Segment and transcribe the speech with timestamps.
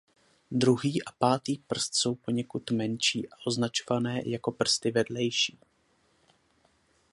[0.51, 5.59] Druhý a pátý prst jsou poněkud menší a označované jako prsty vedlejší.